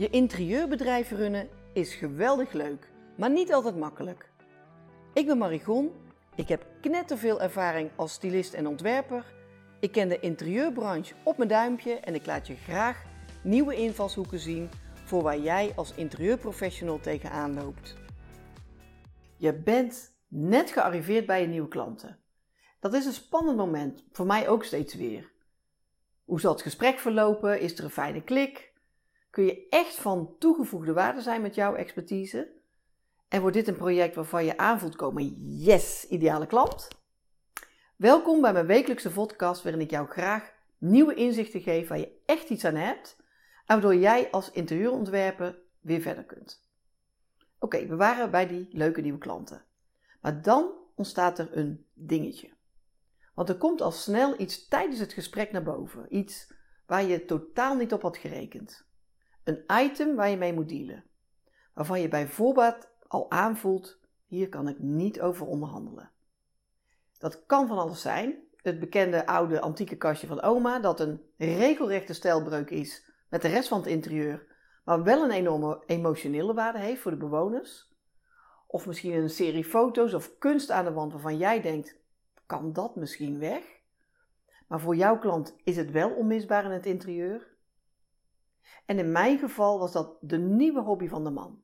Je 0.00 0.10
interieurbedrijf 0.10 1.10
runnen 1.10 1.48
is 1.72 1.94
geweldig 1.94 2.52
leuk, 2.52 2.90
maar 3.16 3.30
niet 3.30 3.52
altijd 3.52 3.76
makkelijk. 3.76 4.30
Ik 5.14 5.26
ben 5.26 5.38
Marigon, 5.38 5.90
ik 6.34 6.48
heb 6.48 6.66
knetterveel 6.80 7.40
ervaring 7.40 7.90
als 7.96 8.12
stylist 8.12 8.54
en 8.54 8.66
ontwerper. 8.66 9.24
Ik 9.80 9.92
ken 9.92 10.08
de 10.08 10.20
interieurbranche 10.20 11.14
op 11.22 11.36
mijn 11.36 11.48
duimpje 11.48 11.94
en 11.94 12.14
ik 12.14 12.26
laat 12.26 12.46
je 12.46 12.54
graag 12.54 13.02
nieuwe 13.42 13.76
invalshoeken 13.76 14.38
zien 14.38 14.68
voor 15.04 15.22
waar 15.22 15.38
jij 15.38 15.72
als 15.76 15.94
interieurprofessional 15.94 17.00
tegenaan 17.00 17.54
loopt. 17.54 17.94
Je 19.36 19.54
bent 19.54 20.12
net 20.28 20.70
gearriveerd 20.70 21.26
bij 21.26 21.40
je 21.40 21.46
nieuwe 21.46 21.68
klanten. 21.68 22.18
Dat 22.78 22.94
is 22.94 23.06
een 23.06 23.12
spannend 23.12 23.56
moment, 23.56 24.04
voor 24.12 24.26
mij 24.26 24.48
ook 24.48 24.64
steeds 24.64 24.94
weer. 24.94 25.32
Hoe 26.24 26.40
zal 26.40 26.52
het 26.52 26.62
gesprek 26.62 26.98
verlopen? 26.98 27.60
Is 27.60 27.78
er 27.78 27.84
een 27.84 27.90
fijne 27.90 28.22
klik? 28.22 28.69
Kun 29.30 29.44
je 29.44 29.66
echt 29.68 29.94
van 29.94 30.34
toegevoegde 30.38 30.92
waarde 30.92 31.20
zijn 31.20 31.42
met 31.42 31.54
jouw 31.54 31.74
expertise? 31.74 32.52
En 33.28 33.40
wordt 33.40 33.56
dit 33.56 33.68
een 33.68 33.76
project 33.76 34.14
waarvan 34.14 34.44
je 34.44 34.56
aanvoelt 34.56 34.96
komen, 34.96 35.34
yes, 35.58 36.06
ideale 36.08 36.46
klant? 36.46 36.88
Welkom 37.96 38.40
bij 38.40 38.52
mijn 38.52 38.66
wekelijkse 38.66 39.10
podcast 39.10 39.62
waarin 39.62 39.80
ik 39.80 39.90
jou 39.90 40.08
graag 40.08 40.52
nieuwe 40.78 41.14
inzichten 41.14 41.60
geef 41.60 41.88
waar 41.88 41.98
je 41.98 42.20
echt 42.26 42.48
iets 42.48 42.64
aan 42.64 42.74
hebt 42.74 43.16
en 43.18 43.80
waardoor 43.80 43.94
jij 43.94 44.30
als 44.30 44.50
interieurontwerper 44.50 45.58
weer 45.80 46.00
verder 46.00 46.24
kunt. 46.24 46.66
Oké, 47.58 47.86
we 47.86 47.96
waren 47.96 48.30
bij 48.30 48.46
die 48.46 48.68
leuke 48.70 49.00
nieuwe 49.00 49.18
klanten. 49.18 49.64
Maar 50.20 50.42
dan 50.42 50.72
ontstaat 50.94 51.38
er 51.38 51.56
een 51.56 51.86
dingetje. 51.92 52.50
Want 53.34 53.48
er 53.48 53.56
komt 53.56 53.80
al 53.80 53.92
snel 53.92 54.40
iets 54.40 54.68
tijdens 54.68 54.98
het 54.98 55.12
gesprek 55.12 55.52
naar 55.52 55.62
boven. 55.62 56.16
Iets 56.16 56.52
waar 56.86 57.04
je 57.04 57.24
totaal 57.24 57.76
niet 57.76 57.92
op 57.92 58.02
had 58.02 58.16
gerekend. 58.16 58.88
Een 59.50 59.84
item 59.84 60.16
waar 60.16 60.30
je 60.30 60.36
mee 60.36 60.52
moet 60.52 60.68
dealen. 60.68 61.04
Waarvan 61.74 62.00
je 62.00 62.08
bij 62.08 62.28
voorbaat 62.28 62.88
al 63.06 63.30
aanvoelt: 63.30 63.98
hier 64.26 64.48
kan 64.48 64.68
ik 64.68 64.78
niet 64.78 65.20
over 65.20 65.46
onderhandelen. 65.46 66.10
Dat 67.18 67.46
kan 67.46 67.66
van 67.66 67.78
alles 67.78 68.00
zijn. 68.00 68.38
Het 68.56 68.80
bekende 68.80 69.26
oude 69.26 69.60
antieke 69.60 69.96
kastje 69.96 70.26
van 70.26 70.42
oma, 70.42 70.78
dat 70.78 71.00
een 71.00 71.22
regelrechte 71.36 72.12
stijlbreuk 72.12 72.70
is 72.70 73.12
met 73.28 73.42
de 73.42 73.48
rest 73.48 73.68
van 73.68 73.78
het 73.78 73.86
interieur, 73.86 74.46
maar 74.84 75.02
wel 75.02 75.24
een 75.24 75.30
enorme 75.30 75.82
emotionele 75.86 76.54
waarde 76.54 76.78
heeft 76.78 77.00
voor 77.00 77.10
de 77.10 77.16
bewoners. 77.16 77.92
Of 78.66 78.86
misschien 78.86 79.12
een 79.12 79.30
serie 79.30 79.64
foto's 79.64 80.14
of 80.14 80.38
kunst 80.38 80.70
aan 80.70 80.84
de 80.84 80.92
wand 80.92 81.12
waarvan 81.12 81.36
jij 81.36 81.60
denkt: 81.60 81.96
kan 82.46 82.72
dat 82.72 82.96
misschien 82.96 83.38
weg? 83.38 83.62
Maar 84.68 84.80
voor 84.80 84.96
jouw 84.96 85.18
klant 85.18 85.56
is 85.64 85.76
het 85.76 85.90
wel 85.90 86.10
onmisbaar 86.10 86.64
in 86.64 86.70
het 86.70 86.86
interieur. 86.86 87.48
En 88.90 88.98
in 88.98 89.12
mijn 89.12 89.38
geval 89.38 89.78
was 89.78 89.92
dat 89.92 90.16
de 90.20 90.38
nieuwe 90.38 90.80
hobby 90.80 91.08
van 91.08 91.24
de 91.24 91.30
man. 91.30 91.62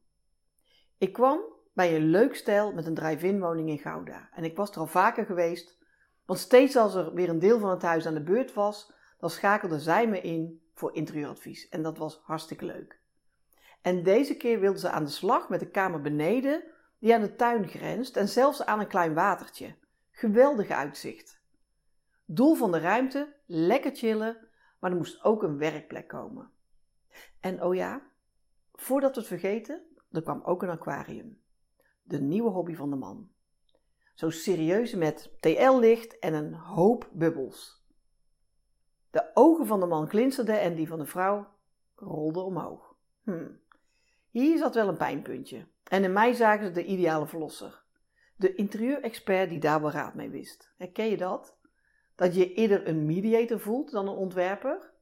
Ik 0.98 1.12
kwam 1.12 1.40
bij 1.72 1.96
een 1.96 2.06
leuk 2.10 2.34
stijl 2.34 2.72
met 2.72 2.86
een 2.86 2.94
drive-in 2.94 3.40
woning 3.40 3.68
in 3.68 3.78
Gouda. 3.78 4.28
En 4.32 4.44
ik 4.44 4.56
was 4.56 4.70
er 4.70 4.78
al 4.78 4.86
vaker 4.86 5.26
geweest, 5.26 5.78
want 6.24 6.38
steeds 6.38 6.76
als 6.76 6.94
er 6.94 7.14
weer 7.14 7.28
een 7.28 7.38
deel 7.38 7.58
van 7.58 7.70
het 7.70 7.82
huis 7.82 8.06
aan 8.06 8.14
de 8.14 8.22
beurt 8.22 8.54
was, 8.54 8.92
dan 9.18 9.30
schakelde 9.30 9.80
zij 9.80 10.08
me 10.08 10.20
in 10.20 10.62
voor 10.74 10.94
interieuradvies. 10.94 11.68
En 11.68 11.82
dat 11.82 11.98
was 11.98 12.20
hartstikke 12.24 12.64
leuk. 12.64 13.00
En 13.82 14.02
deze 14.02 14.36
keer 14.36 14.60
wilde 14.60 14.78
ze 14.78 14.90
aan 14.90 15.04
de 15.04 15.10
slag 15.10 15.48
met 15.48 15.60
de 15.60 15.70
kamer 15.70 16.00
beneden, 16.00 16.64
die 16.98 17.14
aan 17.14 17.20
de 17.20 17.34
tuin 17.34 17.68
grenst 17.68 18.16
en 18.16 18.28
zelfs 18.28 18.64
aan 18.64 18.80
een 18.80 18.88
klein 18.88 19.14
watertje. 19.14 19.74
Geweldig 20.10 20.68
uitzicht. 20.68 21.40
Doel 22.24 22.54
van 22.54 22.72
de 22.72 22.78
ruimte: 22.78 23.34
lekker 23.46 23.94
chillen, 23.94 24.48
maar 24.80 24.90
er 24.90 24.96
moest 24.96 25.24
ook 25.24 25.42
een 25.42 25.58
werkplek 25.58 26.08
komen. 26.08 26.54
En 27.40 27.62
oh 27.62 27.74
ja, 27.74 28.10
voordat 28.72 29.14
we 29.14 29.20
het 29.20 29.28
vergeten, 29.28 29.82
er 30.10 30.22
kwam 30.22 30.42
ook 30.44 30.62
een 30.62 30.70
aquarium. 30.70 31.40
De 32.02 32.20
nieuwe 32.20 32.50
hobby 32.50 32.74
van 32.74 32.90
de 32.90 32.96
man. 32.96 33.30
Zo 34.14 34.30
serieus 34.30 34.94
met 34.94 35.30
TL-licht 35.40 36.18
en 36.18 36.34
een 36.34 36.54
hoop 36.54 37.08
bubbels. 37.12 37.84
De 39.10 39.30
ogen 39.34 39.66
van 39.66 39.80
de 39.80 39.86
man 39.86 40.08
glinsterden 40.08 40.60
en 40.60 40.74
die 40.74 40.88
van 40.88 40.98
de 40.98 41.06
vrouw 41.06 41.46
rolden 41.94 42.44
omhoog. 42.44 42.96
Hm. 43.22 43.50
Hier 44.30 44.58
zat 44.58 44.74
wel 44.74 44.88
een 44.88 44.96
pijnpuntje. 44.96 45.66
En 45.84 46.04
in 46.04 46.12
mij 46.12 46.32
zagen 46.32 46.66
ze 46.66 46.72
de 46.72 46.84
ideale 46.84 47.26
verlosser. 47.26 47.84
De 48.36 48.54
interieurexpert 48.54 49.48
die 49.48 49.58
daar 49.58 49.80
wel 49.80 49.90
raad 49.90 50.14
mee 50.14 50.30
wist. 50.30 50.72
Herken 50.76 51.06
je 51.06 51.16
dat? 51.16 51.58
Dat 52.14 52.34
je 52.34 52.54
eerder 52.54 52.88
een 52.88 53.06
mediator 53.06 53.60
voelt 53.60 53.90
dan 53.90 54.08
een 54.08 54.14
ontwerper? 54.14 54.92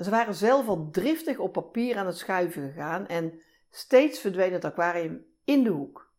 Ze 0.00 0.10
waren 0.10 0.34
zelf 0.34 0.68
al 0.68 0.90
driftig 0.90 1.38
op 1.38 1.52
papier 1.52 1.96
aan 1.96 2.06
het 2.06 2.16
schuiven 2.16 2.62
gegaan 2.62 3.06
en 3.06 3.40
steeds 3.70 4.20
verdween 4.20 4.52
het 4.52 4.64
aquarium 4.64 5.24
in 5.44 5.62
de 5.62 5.70
hoek. 5.70 6.10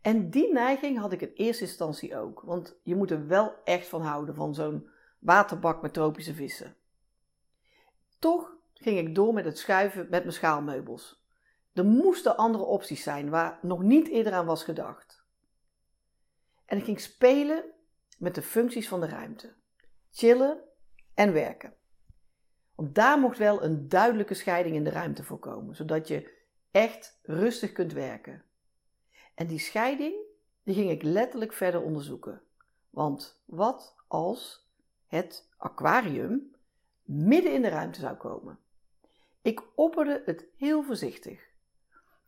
En 0.00 0.30
die 0.30 0.52
neiging 0.52 0.98
had 0.98 1.12
ik 1.12 1.20
in 1.20 1.32
eerste 1.34 1.64
instantie 1.64 2.16
ook, 2.16 2.40
want 2.40 2.78
je 2.82 2.94
moet 2.94 3.10
er 3.10 3.26
wel 3.26 3.54
echt 3.64 3.88
van 3.88 4.02
houden, 4.02 4.34
van 4.34 4.54
zo'n 4.54 4.88
waterbak 5.18 5.82
met 5.82 5.92
tropische 5.92 6.34
vissen. 6.34 6.76
Toch 8.18 8.56
ging 8.74 8.98
ik 8.98 9.14
door 9.14 9.32
met 9.32 9.44
het 9.44 9.58
schuiven 9.58 10.00
met 10.10 10.22
mijn 10.22 10.32
schaalmeubels. 10.32 11.22
Er 11.72 11.84
moesten 11.84 12.36
andere 12.36 12.64
opties 12.64 13.02
zijn 13.02 13.30
waar 13.30 13.58
nog 13.62 13.82
niet 13.82 14.08
eerder 14.08 14.32
aan 14.32 14.46
was 14.46 14.64
gedacht. 14.64 15.24
En 16.64 16.78
ik 16.78 16.84
ging 16.84 17.00
spelen 17.00 17.64
met 18.18 18.34
de 18.34 18.42
functies 18.42 18.88
van 18.88 19.00
de 19.00 19.06
ruimte. 19.06 19.54
Chillen 20.10 20.58
en 21.14 21.32
werken. 21.32 21.74
Want 22.78 22.94
daar 22.94 23.18
mocht 23.18 23.38
wel 23.38 23.62
een 23.62 23.88
duidelijke 23.88 24.34
scheiding 24.34 24.74
in 24.74 24.84
de 24.84 24.90
ruimte 24.90 25.24
voorkomen, 25.24 25.76
zodat 25.76 26.08
je 26.08 26.30
echt 26.70 27.18
rustig 27.22 27.72
kunt 27.72 27.92
werken. 27.92 28.44
En 29.34 29.46
die 29.46 29.58
scheiding, 29.58 30.14
die 30.62 30.74
ging 30.74 30.90
ik 30.90 31.02
letterlijk 31.02 31.52
verder 31.52 31.82
onderzoeken. 31.82 32.42
Want 32.90 33.42
wat 33.44 33.96
als 34.06 34.68
het 35.06 35.48
aquarium 35.56 36.54
midden 37.02 37.52
in 37.52 37.62
de 37.62 37.68
ruimte 37.68 38.00
zou 38.00 38.16
komen? 38.16 38.58
Ik 39.42 39.62
opperde 39.74 40.22
het 40.24 40.44
heel 40.56 40.82
voorzichtig. 40.82 41.48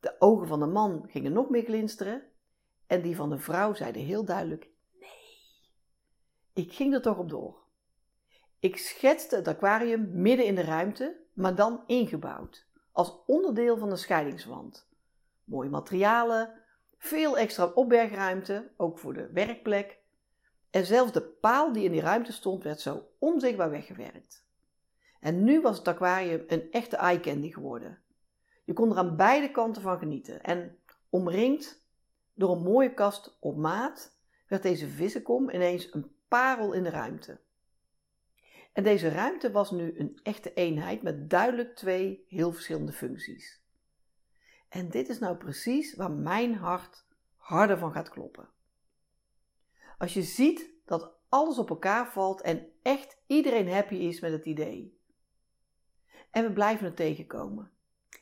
De 0.00 0.16
ogen 0.18 0.46
van 0.46 0.60
de 0.60 0.66
man 0.66 1.06
gingen 1.08 1.32
nog 1.32 1.48
meer 1.50 1.64
glinsteren 1.64 2.22
en 2.86 3.02
die 3.02 3.16
van 3.16 3.30
de 3.30 3.38
vrouw 3.38 3.74
zeiden 3.74 4.02
heel 4.02 4.24
duidelijk: 4.24 4.68
nee. 5.00 5.44
Ik 6.52 6.72
ging 6.72 6.94
er 6.94 7.02
toch 7.02 7.18
op 7.18 7.28
door. 7.28 7.59
Ik 8.60 8.76
schetste 8.76 9.37
het 9.37 9.48
aquarium 9.48 10.10
midden 10.12 10.47
in 10.47 10.54
de 10.54 10.62
ruimte, 10.62 11.16
maar 11.32 11.54
dan 11.54 11.82
ingebouwd, 11.87 12.66
als 12.93 13.16
onderdeel 13.26 13.78
van 13.78 13.88
de 13.88 13.97
scheidingswand. 13.97 14.88
Mooie 15.44 15.71
materialen, 15.71 16.53
veel 16.98 17.38
extra 17.38 17.65
opbergruimte, 17.65 18.71
ook 18.76 18.98
voor 18.98 19.15
de 19.15 19.31
werkplek. 19.32 19.98
En 20.71 20.87
zelfs 20.87 21.12
de 21.12 21.22
paal 21.22 21.72
die 21.72 21.84
in 21.84 21.93
die 21.93 22.00
ruimte 22.00 22.32
stond, 22.32 22.62
werd 22.62 22.81
zo 22.81 23.09
onzichtbaar 23.19 23.71
weggewerkt. 23.71 24.47
En 25.21 25.44
nu 25.44 25.60
was 25.60 25.78
het 25.78 25.88
aquarium 25.88 26.44
een 26.47 26.71
echte 26.71 26.97
eye 26.97 27.21
candy 27.21 27.53
geworden. 27.53 27.98
Je 28.65 28.72
kon 28.72 28.91
er 28.91 28.98
aan 28.98 29.16
beide 29.16 29.50
kanten 29.50 29.82
van 29.82 29.98
genieten. 29.98 30.42
En 30.42 30.78
omringd 31.10 31.84
door 32.34 32.50
een 32.50 32.62
mooie 32.62 32.94
kast 32.94 33.37
op 33.41 33.56
maat, 33.56 34.16
werd 34.47 34.62
deze 34.62 34.88
vissenkom 34.88 35.50
ineens 35.50 35.92
een 35.92 36.12
parel 36.28 36.72
in 36.72 36.82
de 36.82 36.91
ruimte. 36.91 37.41
Deze 38.82 39.08
ruimte 39.08 39.50
was 39.50 39.70
nu 39.70 39.98
een 39.98 40.20
echte 40.22 40.54
eenheid 40.54 41.02
met 41.02 41.30
duidelijk 41.30 41.76
twee 41.76 42.24
heel 42.28 42.52
verschillende 42.52 42.92
functies. 42.92 43.60
En 44.68 44.88
dit 44.88 45.08
is 45.08 45.18
nou 45.18 45.36
precies 45.36 45.96
waar 45.96 46.10
mijn 46.10 46.54
hart 46.54 47.06
harder 47.36 47.78
van 47.78 47.92
gaat 47.92 48.08
kloppen. 48.08 48.48
Als 49.98 50.14
je 50.14 50.22
ziet 50.22 50.70
dat 50.84 51.12
alles 51.28 51.58
op 51.58 51.70
elkaar 51.70 52.12
valt 52.12 52.41
en 52.41 52.66
echt 52.82 53.22
iedereen 53.26 53.72
happy 53.72 53.94
is 53.94 54.20
met 54.20 54.32
het 54.32 54.46
idee. 54.46 54.98
En 56.30 56.44
we 56.44 56.52
blijven 56.52 56.84
het 56.84 56.97
tegenkomen. 56.97 57.71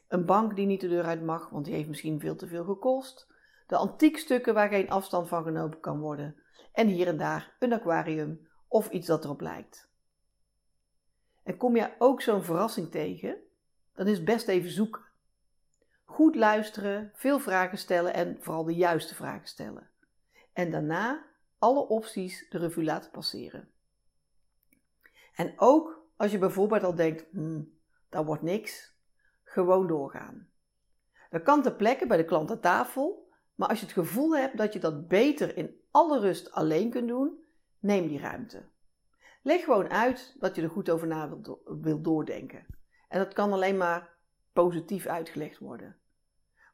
Een 0.08 0.26
bank 0.26 0.56
die 0.56 0.66
niet 0.66 0.80
de 0.80 0.88
deur 0.88 1.04
uit 1.04 1.22
mag, 1.22 1.50
want 1.50 1.64
die 1.64 1.74
heeft 1.74 1.88
misschien 1.88 2.20
veel 2.20 2.36
te 2.36 2.46
veel 2.46 2.64
gekost. 2.64 3.32
De 3.66 3.76
antiekstukken 3.76 4.54
waar 4.54 4.68
geen 4.68 4.90
afstand 4.90 5.28
van 5.28 5.42
genomen 5.42 5.80
kan 5.80 6.00
worden. 6.00 6.36
En 6.72 6.86
hier 6.86 7.06
en 7.06 7.16
daar 7.16 7.56
een 7.58 7.72
aquarium 7.72 8.48
of 8.68 8.90
iets 8.90 9.06
dat 9.06 9.24
erop 9.24 9.40
lijkt. 9.40 9.87
En 11.48 11.56
kom 11.56 11.76
je 11.76 11.90
ook 11.98 12.22
zo'n 12.22 12.42
verrassing 12.42 12.90
tegen, 12.90 13.36
dan 13.94 14.06
is 14.06 14.16
het 14.16 14.24
best 14.24 14.48
even 14.48 14.70
zoeken. 14.70 15.02
Goed 16.04 16.34
luisteren, 16.34 17.10
veel 17.14 17.38
vragen 17.38 17.78
stellen 17.78 18.14
en 18.14 18.36
vooral 18.40 18.64
de 18.64 18.74
juiste 18.74 19.14
vragen 19.14 19.48
stellen. 19.48 19.90
En 20.52 20.70
daarna 20.70 21.24
alle 21.58 21.88
opties 21.88 22.46
de 22.50 22.58
revue 22.58 22.84
laten 22.84 23.10
passeren. 23.10 23.68
En 25.34 25.54
ook 25.56 26.06
als 26.16 26.30
je 26.30 26.38
bijvoorbeeld 26.38 26.84
al 26.84 26.94
denkt, 26.94 27.24
hmm, 27.30 27.78
dat 28.08 28.24
wordt 28.24 28.42
niks, 28.42 28.94
gewoon 29.44 29.86
doorgaan. 29.86 30.48
Dat 31.30 31.42
kan 31.42 31.62
ter 31.62 31.74
plekke 31.74 32.06
bij 32.06 32.16
de 32.16 32.24
klant 32.24 32.50
aan 32.50 32.60
tafel, 32.60 33.30
maar 33.54 33.68
als 33.68 33.78
je 33.78 33.84
het 33.84 33.94
gevoel 33.94 34.36
hebt 34.36 34.56
dat 34.56 34.72
je 34.72 34.78
dat 34.78 35.08
beter 35.08 35.56
in 35.56 35.80
alle 35.90 36.20
rust 36.20 36.52
alleen 36.52 36.90
kunt 36.90 37.08
doen, 37.08 37.44
neem 37.78 38.08
die 38.08 38.20
ruimte. 38.20 38.62
Leg 39.42 39.64
gewoon 39.64 39.90
uit 39.90 40.36
dat 40.38 40.56
je 40.56 40.62
er 40.62 40.70
goed 40.70 40.90
over 40.90 41.06
na 41.06 41.38
wilt, 41.80 42.04
doordenken. 42.04 42.66
En 43.08 43.18
dat 43.18 43.32
kan 43.32 43.52
alleen 43.52 43.76
maar 43.76 44.16
positief 44.52 45.06
uitgelegd 45.06 45.58
worden. 45.58 45.96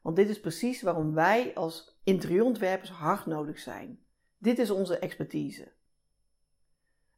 Want 0.01 0.15
dit 0.15 0.29
is 0.29 0.39
precies 0.39 0.81
waarom 0.81 1.13
wij 1.13 1.55
als 1.55 1.99
interieurontwerpers 2.03 2.89
hard 2.89 3.25
nodig 3.25 3.59
zijn. 3.59 4.05
Dit 4.37 4.59
is 4.59 4.69
onze 4.69 4.97
expertise. 4.97 5.71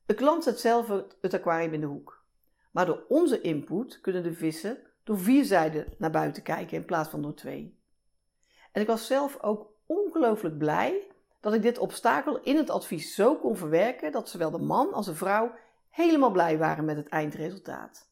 De 0.05 0.13
klant 0.13 0.43
zet 0.43 0.59
zelf 0.59 0.87
het 1.21 1.33
aquarium 1.33 1.73
in 1.73 1.79
de 1.79 1.85
hoek. 1.85 2.25
Maar 2.71 2.85
door 2.85 3.05
onze 3.07 3.41
input 3.41 4.01
kunnen 4.01 4.23
de 4.23 4.33
vissen 4.33 4.77
door 5.03 5.19
vier 5.19 5.45
zijden 5.45 5.93
naar 5.97 6.11
buiten 6.11 6.43
kijken 6.43 6.77
in 6.77 6.85
plaats 6.85 7.09
van 7.09 7.21
door 7.21 7.33
twee. 7.33 7.79
En 8.71 8.81
ik 8.81 8.87
was 8.87 9.07
zelf 9.07 9.37
ook 9.41 9.73
ongelooflijk 9.85 10.57
blij 10.57 11.07
dat 11.47 11.55
ik 11.55 11.61
dit 11.61 11.77
obstakel 11.77 12.39
in 12.41 12.55
het 12.55 12.69
advies 12.69 13.15
zo 13.15 13.35
kon 13.35 13.57
verwerken 13.57 14.11
dat 14.11 14.29
zowel 14.29 14.51
de 14.51 14.57
man 14.57 14.93
als 14.93 15.05
de 15.05 15.15
vrouw 15.15 15.53
helemaal 15.89 16.31
blij 16.31 16.57
waren 16.57 16.85
met 16.85 16.97
het 16.97 17.07
eindresultaat. 17.07 18.09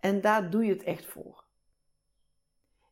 En 0.00 0.20
daar 0.20 0.50
doe 0.50 0.64
je 0.64 0.72
het 0.72 0.82
echt 0.82 1.06
voor. 1.06 1.44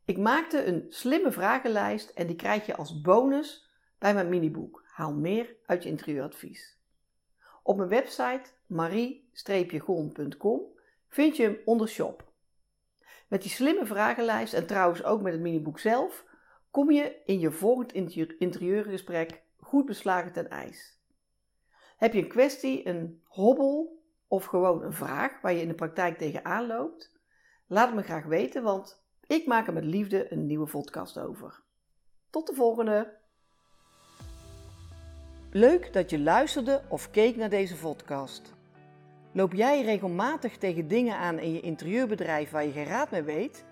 Ik 0.05 0.19
maakte 0.19 0.65
een 0.65 0.87
slimme 0.89 1.33
vragenlijst 1.33 2.11
en 2.11 2.27
die 2.27 2.37
krijg 2.37 2.67
je 2.67 2.77
als 2.77 3.01
bonus 3.01 3.71
bij 3.99 4.15
mijn 4.15 4.29
miniboek 4.29 4.85
Haal 4.87 5.13
meer 5.13 5.57
uit 5.67 5.83
je 5.83 5.89
interieuradvies. 5.89 6.79
Op 7.63 7.77
mijn 7.77 7.89
website 7.89 8.51
marie-gon.com 8.67 10.61
vind 11.09 11.37
je 11.37 11.43
hem 11.43 11.59
onder 11.65 11.89
shop. 11.89 12.33
Met 13.29 13.43
die 13.43 13.51
slimme 13.51 13.87
vragenlijst 13.87 14.55
en 14.55 14.67
trouwens 14.67 15.05
ook 15.05 15.23
met 15.23 15.33
het 15.33 15.43
miniboek 15.43 15.79
zelf 15.79 16.25
kom 16.71 16.91
je 16.91 17.17
in 17.25 17.39
je 17.39 17.51
volgend 17.51 17.93
interieurgesprek 18.39 19.45
goed 19.67 19.87
beslagen 19.87 20.33
ten 20.33 20.51
ijs. 20.51 20.99
Heb 21.97 22.13
je 22.13 22.23
een 22.23 22.29
kwestie, 22.29 22.89
een 22.89 23.23
hobbel 23.25 24.03
of 24.27 24.45
gewoon 24.45 24.83
een 24.83 24.93
vraag 24.93 25.41
waar 25.41 25.53
je 25.53 25.61
in 25.61 25.69
de 25.69 25.75
praktijk 25.75 26.19
tegenaan 26.19 26.67
loopt? 26.67 27.13
Laat 27.67 27.87
het 27.87 27.97
me 27.97 28.03
graag 28.03 28.25
weten, 28.25 28.63
want 28.63 29.05
ik 29.27 29.47
maak 29.47 29.67
er 29.67 29.73
met 29.73 29.85
liefde 29.85 30.33
een 30.33 30.47
nieuwe 30.47 30.71
podcast 30.71 31.19
over. 31.19 31.63
Tot 32.31 32.47
de 32.47 32.55
volgende! 32.55 33.19
Leuk 35.51 35.93
dat 35.93 36.11
je 36.11 36.19
luisterde 36.19 36.83
of 36.89 37.11
keek 37.11 37.37
naar 37.37 37.51
deze 37.51 37.77
podcast. 37.77 38.55
Loop 39.33 39.53
jij 39.53 39.83
regelmatig 39.83 40.59
tegen 40.59 40.89
dingen 40.89 41.17
aan 41.17 41.39
in 41.39 41.53
je 41.53 41.61
interieurbedrijf 41.61 42.51
waar 42.51 42.65
je 42.65 42.73
geen 42.73 42.85
raad 42.85 43.11
mee 43.11 43.23
weet? 43.23 43.65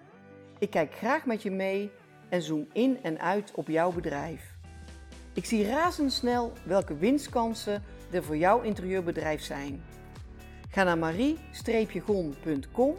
Ik 0.58 0.70
kijk 0.70 0.94
graag 0.94 1.26
met 1.26 1.42
je 1.42 1.50
mee 1.50 1.90
en 2.28 2.42
zoom 2.42 2.68
in 2.72 3.02
en 3.02 3.18
uit 3.18 3.54
op 3.54 3.68
jouw 3.68 3.92
bedrijf. 3.92 4.53
Ik 5.34 5.44
zie 5.44 5.66
razendsnel 5.66 6.52
welke 6.64 6.96
winstkansen 6.96 7.82
er 8.10 8.24
voor 8.24 8.36
jouw 8.36 8.60
interieurbedrijf 8.60 9.42
zijn. 9.42 9.82
Ga 10.70 10.82
naar 10.82 10.98
marie-gon.com, 10.98 12.94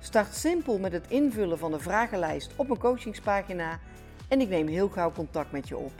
start 0.00 0.34
simpel 0.34 0.78
met 0.78 0.92
het 0.92 1.04
invullen 1.08 1.58
van 1.58 1.70
de 1.70 1.78
vragenlijst 1.78 2.52
op 2.56 2.66
mijn 2.68 2.80
coachingspagina 2.80 3.78
en 4.28 4.40
ik 4.40 4.48
neem 4.48 4.66
heel 4.66 4.88
gauw 4.88 5.12
contact 5.12 5.52
met 5.52 5.68
je 5.68 5.76
op. 5.76 5.92